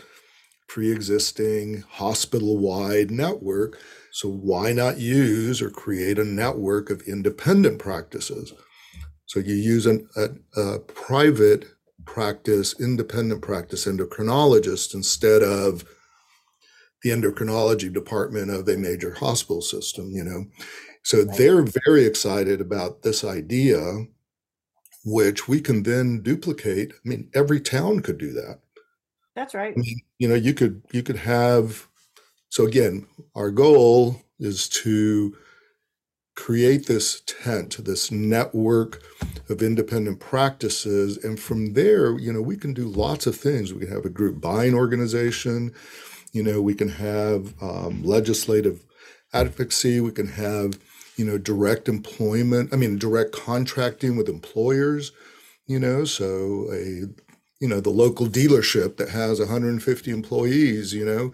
[0.73, 3.79] pre-existing hospital-wide network
[4.13, 8.53] so why not use or create a network of independent practices?
[9.25, 10.29] So you use an, a,
[10.61, 11.65] a private
[12.05, 15.85] practice, independent practice endocrinologist instead of
[17.03, 20.45] the endocrinology department of a major hospital system, you know.
[21.03, 24.05] So they're very excited about this idea,
[25.07, 26.93] which we can then duplicate.
[26.93, 28.61] I mean, every town could do that.
[29.35, 29.77] That's right.
[30.18, 31.88] You know, you could you could have
[32.51, 35.35] so again, our goal is to
[36.35, 39.03] create this tent, this network
[39.49, 41.23] of independent practices.
[41.23, 43.73] And from there, you know, we can do lots of things.
[43.73, 45.73] We can have a group buying organization,
[46.33, 48.85] you know, we can have um, legislative
[49.35, 50.79] advocacy, we can have,
[51.16, 55.12] you know, direct employment, I mean, direct contracting with employers,
[55.66, 57.05] you know, so a,
[57.62, 61.33] you know, the local dealership that has 150 employees, you know,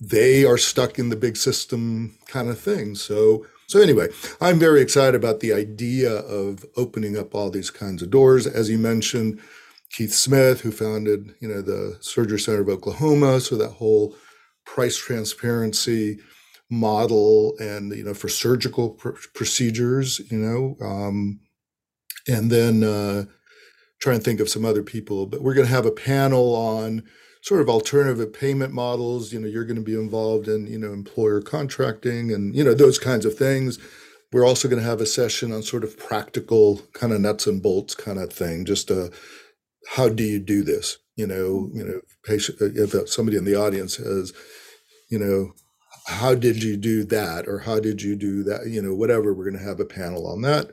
[0.00, 2.94] they are stuck in the big system kind of thing.
[2.94, 4.06] So, so anyway,
[4.40, 8.46] I'm very excited about the idea of opening up all these kinds of doors.
[8.46, 9.40] As you mentioned,
[9.90, 14.14] Keith Smith, who founded, you know, the Surgery Center of Oklahoma, so that whole
[14.64, 16.20] price transparency
[16.70, 21.40] model, and you know, for surgical pr- procedures, you know, um,
[22.28, 23.24] and then uh,
[24.04, 25.26] try and think of some other people.
[25.26, 27.04] But we're going to have a panel on
[27.40, 29.32] sort of alternative payment models.
[29.32, 32.74] You know you're going to be involved in you know employer contracting and you know
[32.74, 33.78] those kinds of things.
[34.30, 37.62] We're also going to have a session on sort of practical kind of nuts and
[37.62, 39.08] bolts kind of thing just uh
[39.90, 40.98] how do you do this?
[41.16, 44.34] You know you know patient if somebody in the audience has
[45.10, 45.52] you know
[46.06, 47.48] how did you do that?
[47.48, 48.66] or how did you do that?
[48.66, 50.70] You know whatever we're going to have a panel on that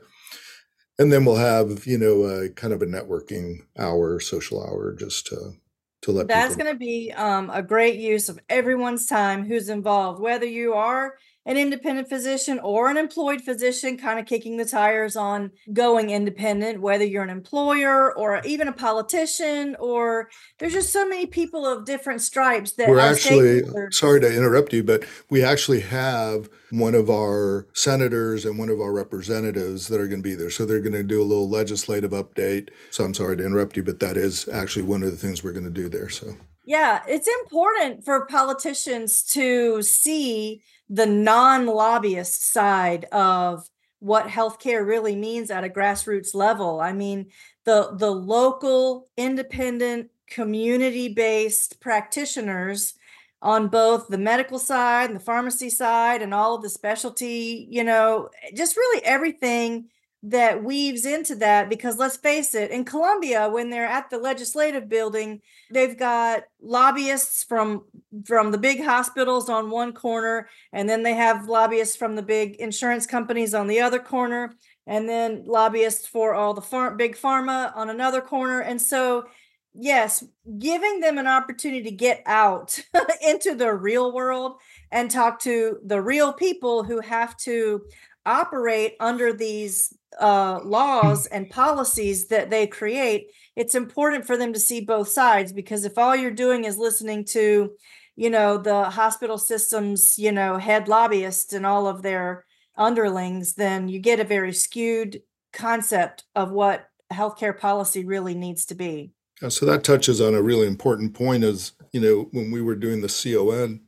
[0.98, 5.26] and then we'll have you know a kind of a networking hour social hour just
[5.26, 5.54] to
[6.02, 10.20] to let That's going to be um, a great use of everyone's time who's involved,
[10.20, 15.16] whether you are an independent physician or an employed physician kind of kicking the tires
[15.16, 20.28] on going independent, whether you're an employer or even a politician, or
[20.58, 24.84] there's just so many people of different stripes that we're actually sorry to interrupt you,
[24.84, 30.08] but we actually have one of our senators and one of our representatives that are
[30.08, 30.50] going to be there.
[30.50, 32.70] So they're going to do a little legislative update.
[32.90, 35.52] So I'm sorry to interrupt you, but that is actually one of the things we're
[35.52, 36.08] going to do there.
[36.08, 43.66] So yeah, it's important for politicians to see the non lobbyist side of
[44.00, 46.80] what healthcare really means at a grassroots level.
[46.80, 47.30] I mean,
[47.64, 52.94] the the local independent community based practitioners
[53.40, 57.82] on both the medical side and the pharmacy side and all of the specialty, you
[57.82, 59.88] know, just really everything
[60.24, 64.88] that weaves into that because let's face it in Columbia when they're at the legislative
[64.88, 67.84] building they've got lobbyists from
[68.24, 72.54] from the big hospitals on one corner and then they have lobbyists from the big
[72.56, 74.52] insurance companies on the other corner
[74.86, 78.60] and then lobbyists for all the far- big pharma on another corner.
[78.60, 79.26] And so
[79.74, 80.22] yes
[80.58, 82.78] giving them an opportunity to get out
[83.26, 84.56] into the real world
[84.90, 87.82] and talk to the real people who have to
[88.26, 94.60] operate under these uh, laws and policies that they create, it's important for them to
[94.60, 97.72] see both sides because if all you're doing is listening to,
[98.16, 102.44] you know, the hospital systems, you know, head lobbyists and all of their
[102.76, 105.22] underlings, then you get a very skewed
[105.52, 109.12] concept of what healthcare policy really needs to be.
[109.42, 112.76] Yeah, so that touches on a really important point is, you know, when we were
[112.76, 113.80] doing the CON,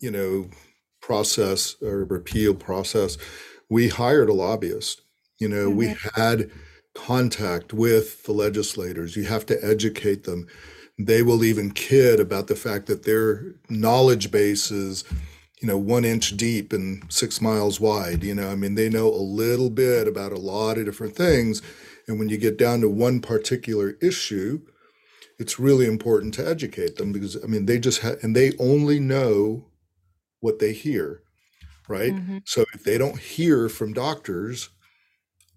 [0.00, 0.50] you know,
[1.00, 3.16] process or repeal process,
[3.72, 5.00] we hired a lobbyist.
[5.38, 5.78] You know, mm-hmm.
[5.78, 6.50] we had
[6.94, 9.16] contact with the legislators.
[9.16, 10.46] You have to educate them.
[10.98, 15.04] They will even kid about the fact that their knowledge base is,
[15.58, 18.22] you know, one inch deep and six miles wide.
[18.22, 21.62] You know, I mean, they know a little bit about a lot of different things.
[22.06, 24.60] And when you get down to one particular issue,
[25.38, 29.00] it's really important to educate them because, I mean, they just have, and they only
[29.00, 29.64] know
[30.40, 31.22] what they hear
[31.92, 32.12] right?
[32.12, 32.38] Mm-hmm.
[32.46, 34.70] So if they don't hear from doctors,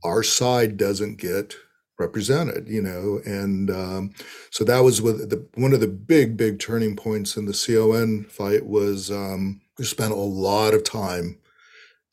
[0.03, 1.55] our side doesn't get
[1.97, 4.13] represented, you know, and um,
[4.51, 8.25] so that was with the one of the big, big turning points in the CON
[8.25, 11.39] fight was um, we spent a lot of time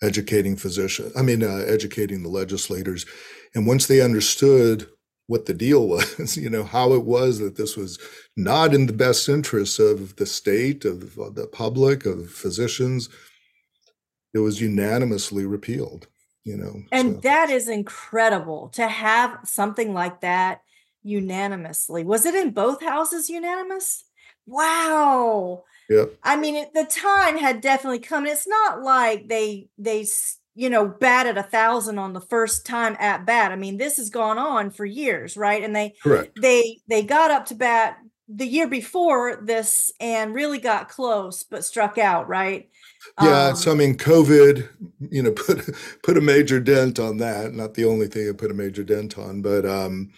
[0.00, 1.12] educating physicians.
[1.16, 3.04] I mean, uh, educating the legislators,
[3.56, 4.88] and once they understood
[5.26, 7.98] what the deal was, you know, how it was that this was
[8.36, 13.08] not in the best interests of the state, of the public, of physicians,
[14.34, 16.06] it was unanimously repealed
[16.44, 17.20] you know and so.
[17.20, 20.62] that is incredible to have something like that
[21.02, 22.04] unanimously.
[22.04, 24.04] Was it in both houses unanimous?
[24.46, 25.64] Wow.
[25.88, 30.06] Yeah i mean it, the time had definitely come and it's not like they they
[30.54, 33.52] you know batted a thousand on the first time at bat.
[33.52, 35.62] I mean this has gone on for years right?
[35.62, 36.40] And they correct.
[36.40, 37.98] they they got up to bat
[38.34, 42.68] the year before this and really got close but struck out right
[43.20, 44.68] yeah, um, so I mean, COVID,
[45.10, 47.52] you know, put put a major dent on that.
[47.52, 50.12] Not the only thing it put a major dent on, but um,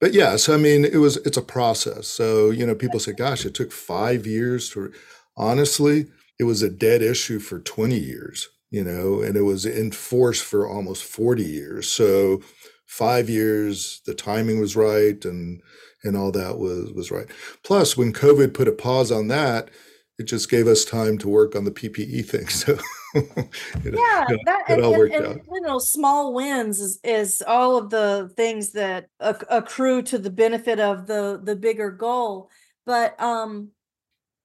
[0.00, 2.06] but yes, yeah, so, I mean, it was it's a process.
[2.06, 4.92] So you know, people say, "Gosh, it took five years to."
[5.36, 6.06] Honestly,
[6.40, 10.40] it was a dead issue for twenty years, you know, and it was in force
[10.40, 11.90] for almost forty years.
[11.90, 12.42] So
[12.86, 15.62] five years, the timing was right, and
[16.04, 17.26] and all that was was right.
[17.62, 19.70] Plus, when COVID put a pause on that
[20.18, 22.48] it just gave us time to work on the PPE thing.
[22.58, 22.76] So
[23.14, 25.40] it, yeah, that it all and, worked and, out.
[25.50, 30.78] You know, small wins is, is all of the things that accrue to the benefit
[30.78, 32.50] of the the bigger goal.
[32.84, 33.70] But um,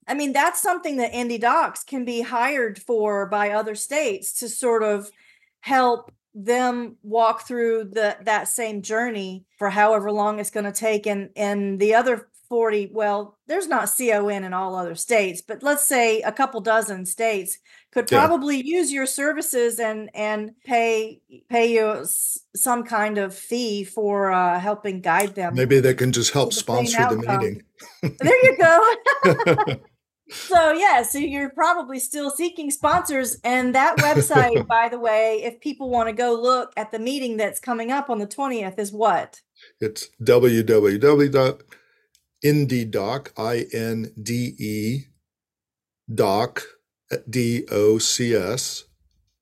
[0.07, 4.81] I mean, that's something that IndeDocs can be hired for by other states to sort
[4.81, 5.11] of
[5.59, 11.05] help them walk through the that same journey for however long it's going to take
[11.05, 15.87] and and the other 40 well there's not con in all other states but let's
[15.87, 17.59] say a couple dozen states
[17.91, 18.77] could probably yeah.
[18.77, 22.05] use your services and and pay pay you
[22.55, 26.97] some kind of fee for uh, helping guide them maybe they can just help sponsor
[27.09, 27.63] the meeting.
[28.01, 29.75] There you go
[30.29, 35.59] so yeah so you're probably still seeking sponsors and that website by the way if
[35.59, 38.91] people want to go look at the meeting that's coming up on the 20th is
[38.91, 39.41] what
[39.81, 41.61] it's www
[42.43, 45.05] IndeDoc, I N D E
[46.13, 46.63] Doc,
[47.29, 48.83] D O C S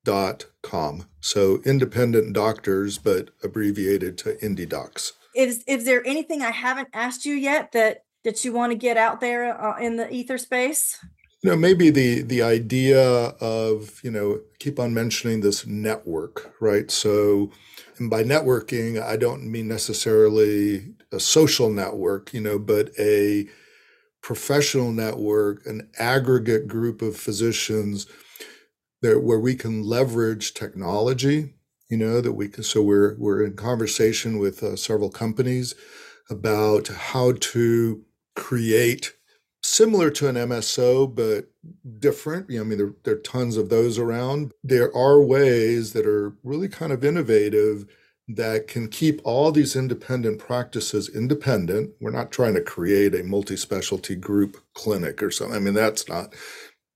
[0.04, 1.06] dot com.
[1.20, 5.12] So independent doctors, but abbreviated to IndeDocs.
[5.34, 8.96] Is is there anything I haven't asked you yet that that you want to get
[8.96, 10.98] out there uh, in the ether space?
[11.42, 13.00] you know maybe the the idea
[13.40, 17.50] of you know keep on mentioning this network right so
[17.98, 23.46] and by networking i don't mean necessarily a social network you know but a
[24.22, 28.06] professional network an aggregate group of physicians
[29.02, 31.54] there where we can leverage technology
[31.90, 35.74] you know that we can so we're we're in conversation with uh, several companies
[36.30, 38.04] about how to
[38.34, 39.14] create
[39.62, 41.46] similar to an MSO, but
[41.98, 42.50] different.
[42.50, 44.52] You know, I mean, there, there are tons of those around.
[44.62, 47.86] There are ways that are really kind of innovative
[48.28, 51.90] that can keep all these independent practices independent.
[52.00, 55.56] We're not trying to create a multi specialty group clinic or something.
[55.56, 56.34] I mean, that's not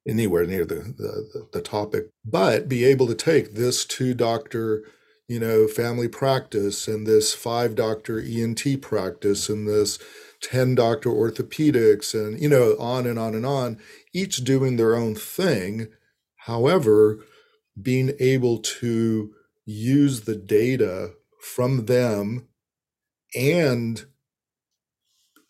[0.08, 4.84] anywhere near the, the, the topic, but be able to take this two doctor
[5.28, 9.98] you know, family practice and this five doctor ENT practice and this
[10.42, 13.78] 10 doctor orthopedics and, you know, on and on and on,
[14.12, 15.88] each doing their own thing.
[16.46, 17.24] However,
[17.80, 19.32] being able to
[19.64, 22.48] use the data from them
[23.34, 24.06] and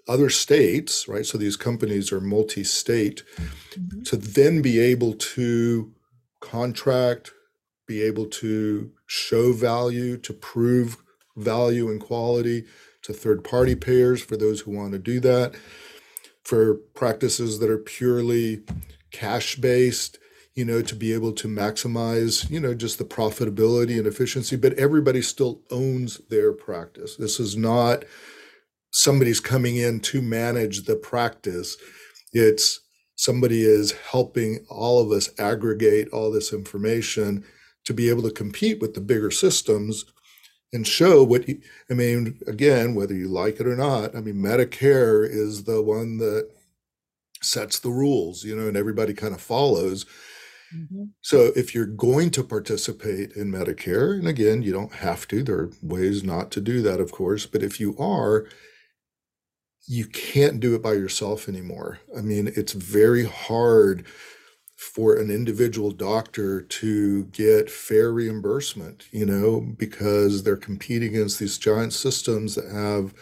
[0.09, 1.27] other states, right?
[1.27, 4.03] So these companies are multi state, mm-hmm.
[4.03, 5.93] to then be able to
[6.41, 7.33] contract,
[7.87, 10.99] be able to show value, to prove
[11.37, 12.65] value and quality
[13.07, 15.55] to third party payers for those who want to do that,
[16.45, 18.63] for practices that are purely
[19.11, 20.19] cash based,
[20.55, 24.73] you know, to be able to maximize, you know, just the profitability and efficiency, but
[24.75, 27.17] everybody still owns their practice.
[27.17, 28.05] This is not
[28.91, 31.77] somebody's coming in to manage the practice.
[32.33, 32.81] It's
[33.15, 37.45] somebody is helping all of us aggregate all this information
[37.85, 40.05] to be able to compete with the bigger systems
[40.77, 41.61] and show what you,
[41.91, 46.19] I mean, again, whether you like it or not, I mean, Medicare is the one
[46.19, 46.51] that
[47.43, 50.05] sets the rules, you know, and everybody kind of follows.
[50.75, 51.05] Mm-hmm.
[51.23, 55.59] So if you're going to participate in Medicare, and again, you don't have to, there
[55.61, 58.47] are ways not to do that, of course, but if you are,
[59.89, 62.01] you can't do it by yourself anymore.
[62.17, 64.05] I mean, it's very hard
[64.77, 71.57] for an individual doctor to get fair reimbursement, you know, because they're competing against these
[71.57, 73.15] giant systems that have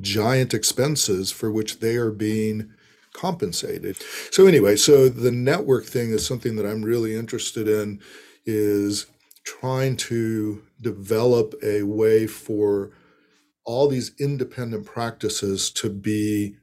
[0.00, 2.70] giant expenses for which they are being
[3.14, 3.96] compensated.
[4.30, 8.00] So anyway, so the network thing is something that I'm really interested in
[8.44, 9.06] is
[9.44, 12.90] trying to develop a way for
[13.64, 16.56] all these independent practices to be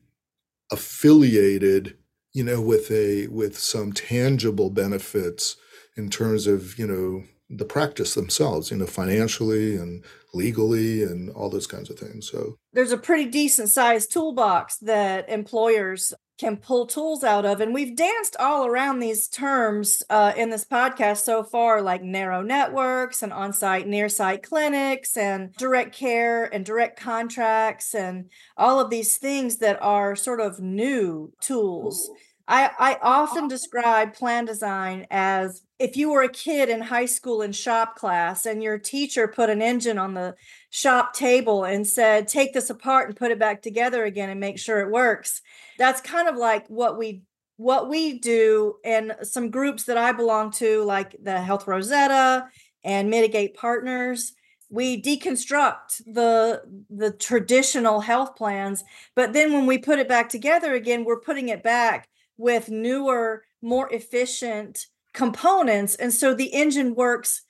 [0.71, 1.97] affiliated
[2.33, 5.55] you know, with a with some tangible benefits
[5.95, 10.03] in terms of you know the practice themselves, you know, financially and
[10.33, 12.29] legally and all those kinds of things.
[12.29, 16.13] So there's a pretty decent sized toolbox that employers
[16.43, 17.61] can pull tools out of.
[17.61, 22.41] And we've danced all around these terms uh, in this podcast so far, like narrow
[22.41, 28.81] networks and on site, near site clinics and direct care and direct contracts and all
[28.81, 32.09] of these things that are sort of new tools.
[32.45, 37.41] I, I often describe plan design as if you were a kid in high school
[37.41, 40.35] in shop class and your teacher put an engine on the
[40.69, 44.59] shop table and said, take this apart and put it back together again and make
[44.59, 45.41] sure it works.
[45.77, 47.23] That's kind of like what we
[47.57, 52.47] what we do in some groups that I belong to, like the Health Rosetta
[52.83, 54.33] and Mitigate Partners
[54.69, 60.73] we deconstruct the the traditional health plans but then when we put it back together
[60.73, 65.95] again we're putting it back with newer, more efficient components.
[65.95, 67.43] And so the engine works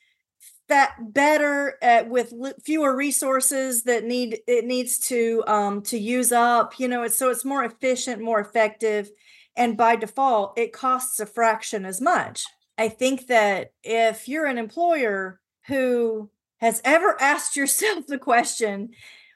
[0.69, 2.33] that better uh, with
[2.63, 7.29] fewer resources that need it needs to um to use up you know it's so
[7.29, 9.09] it's more efficient more effective
[9.55, 12.45] and by default it costs a fraction as much
[12.77, 18.89] i think that if you're an employer who has ever asked yourself the question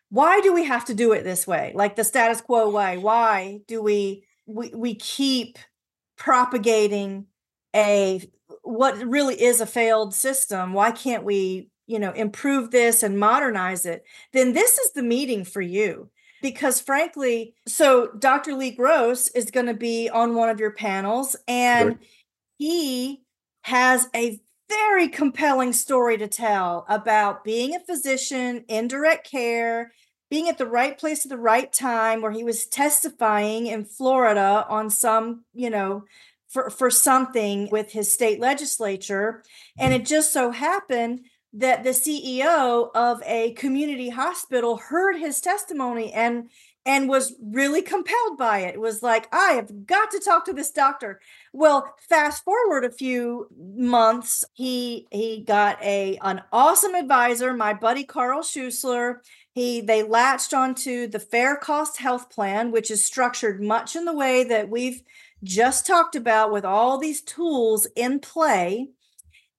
[0.09, 3.59] why do we have to do it this way like the status quo way why
[3.67, 5.59] do we we we keep
[6.15, 7.28] propagating
[7.78, 8.21] a
[8.63, 13.86] what really is a failed system why can't we you know improve this and modernize
[13.86, 14.03] it
[14.34, 16.09] then this is the meeting for you
[16.41, 21.36] because frankly so dr lee gross is going to be on one of your panels
[21.47, 21.99] and sure.
[22.57, 23.21] he
[23.61, 29.93] has a very compelling story to tell about being a physician in direct care
[30.30, 34.65] being at the right place at the right time where he was testifying in Florida
[34.67, 36.03] on some, you know,
[36.50, 39.43] for, for something with his state legislature.
[39.78, 41.22] And it just so happened
[41.54, 46.50] that the CEO of a community hospital heard his testimony and
[46.88, 48.76] and was really compelled by it.
[48.76, 51.20] It was like, I have got to talk to this doctor.
[51.52, 58.06] Well, fast forward a few months, he he got a an awesome advisor, my buddy
[58.06, 59.18] Carl Schuessler.
[59.52, 64.16] He they latched onto the Fair Cost Health Plan, which is structured much in the
[64.16, 65.02] way that we've
[65.44, 68.90] just talked about with all these tools in play.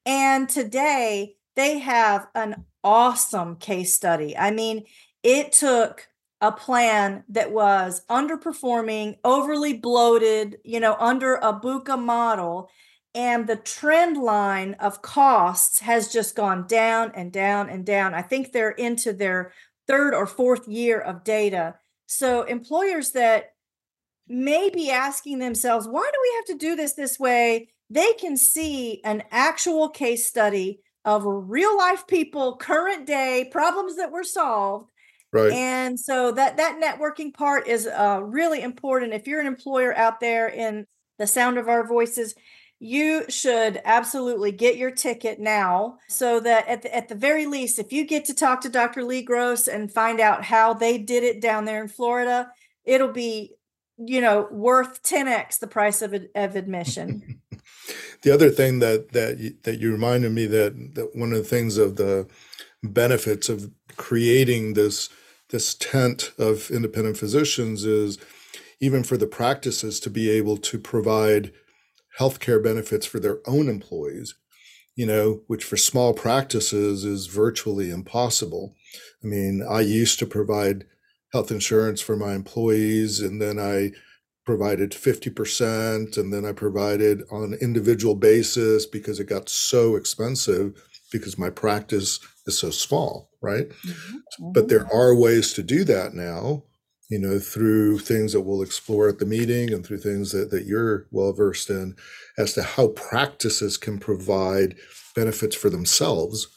[0.05, 4.37] And today they have an awesome case study.
[4.37, 4.85] I mean,
[5.23, 6.09] it took
[6.41, 12.71] a plan that was underperforming, overly bloated, you know, under a BUCA model.
[13.15, 18.15] And the trend line of costs has just gone down and down and down.
[18.15, 19.53] I think they're into their
[19.89, 21.75] third or fourth year of data.
[22.07, 23.55] So employers that
[24.29, 27.69] may be asking themselves, why do we have to do this this way?
[27.91, 34.13] They can see an actual case study of real life people, current day problems that
[34.13, 34.91] were solved.
[35.33, 35.53] Right.
[35.53, 39.13] And so that that networking part is uh, really important.
[39.13, 40.87] If you're an employer out there in
[41.19, 42.35] the sound of our voices,
[42.81, 47.79] you should absolutely get your ticket now so that at the, at the very least
[47.79, 51.25] if you get to talk to dr lee gross and find out how they did
[51.25, 52.49] it down there in florida
[52.85, 53.58] it'll be
[53.99, 57.41] you know worth 10x the price of, of admission
[58.23, 61.45] the other thing that that you, that you reminded me that that one of the
[61.45, 62.27] things of the
[62.83, 65.09] benefits of creating this
[65.51, 68.19] this tent of independent physicians is
[68.81, 71.53] even for the practices to be able to provide
[72.19, 74.35] healthcare benefits for their own employees,
[74.95, 78.75] you know, which for small practices is virtually impossible.
[79.23, 80.85] I mean, I used to provide
[81.33, 83.93] health insurance for my employees, and then I
[84.45, 90.83] provided 50%, and then I provided on an individual basis because it got so expensive
[91.13, 93.69] because my practice is so small, right?
[93.69, 94.53] Mm-hmm.
[94.53, 96.65] But there are ways to do that now
[97.09, 100.67] you know, through things that we'll explore at the meeting and through things that, that
[100.67, 101.97] you're well versed in
[102.37, 104.77] as to how practices can provide
[105.15, 106.49] benefits for themselves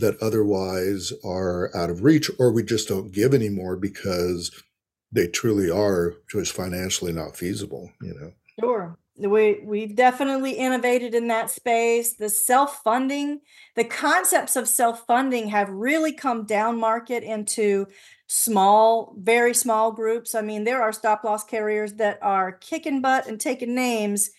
[0.00, 4.50] that otherwise are out of reach or we just don't give anymore because
[5.12, 8.32] they truly are just financially not feasible, you know.
[8.58, 8.98] Sure.
[9.16, 12.14] We we've definitely innovated in that space.
[12.14, 13.40] The self-funding
[13.76, 17.86] the concepts of self-funding have really come down market into
[18.26, 20.34] small very small groups.
[20.34, 24.30] I mean there are stop loss carriers that are kicking butt and taking names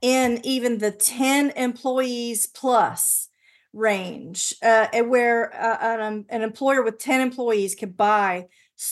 [0.00, 3.29] in even the 10 employees plus
[3.72, 8.46] range uh, where uh, an, an employer with 10 employees could buy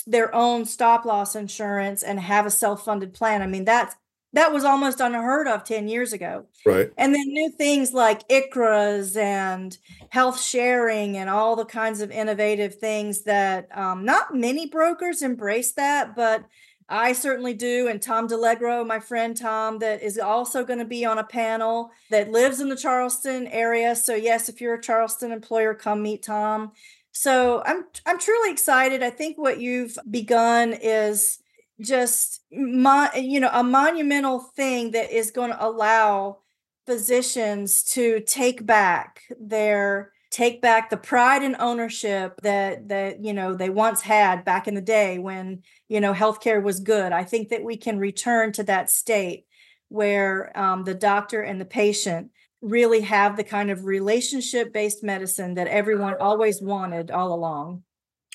[0.07, 3.97] their own stop loss insurance and have a self-funded plan i mean that's
[4.35, 6.47] that was almost unheard of 10 years ago.
[6.66, 6.93] Right.
[6.99, 9.76] And then new things like ICHRAs and
[10.11, 15.72] health sharing and all the kinds of innovative things that um, not many brokers embrace
[15.72, 16.45] that, but
[16.89, 17.89] I certainly do.
[17.89, 21.91] And Tom DeLegro, my friend Tom, that is also going to be on a panel
[22.11, 23.95] that lives in the Charleston area.
[23.95, 26.72] So yes, if you're a Charleston employer, come meet Tom.
[27.12, 29.03] So I'm I'm truly excited.
[29.03, 31.41] I think what you've begun is
[31.80, 36.39] just my you know a monumental thing that is going to allow
[36.86, 43.55] physicians to take back their take back the pride and ownership that that you know
[43.55, 47.12] they once had back in the day when you know healthcare was good.
[47.12, 49.47] I think that we can return to that state
[49.89, 55.55] where um, the doctor and the patient really have the kind of relationship based medicine
[55.55, 57.83] that everyone always wanted all along.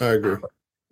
[0.02, 0.38] I agree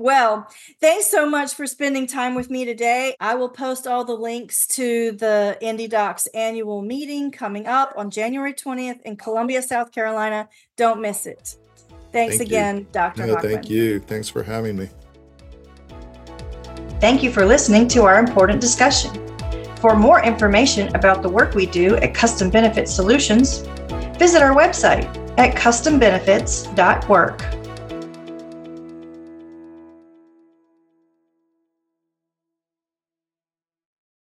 [0.02, 0.48] well,
[0.80, 3.16] thanks so much for spending time with me today.
[3.20, 8.54] I will post all the links to the IndeDocs annual meeting coming up on January
[8.54, 10.50] 20th in Columbia, South Carolina.
[10.76, 11.56] Don't miss it.
[12.12, 12.88] Thanks thank again, you.
[12.92, 13.28] Dr.
[13.28, 14.00] No, thank you.
[14.00, 14.90] Thanks for having me.
[17.00, 19.28] Thank you for listening to our important discussion.
[19.78, 23.60] For more information about the work we do at Custom Benefit Solutions,
[24.20, 25.06] visit our website
[25.38, 27.61] at custombenefits.work.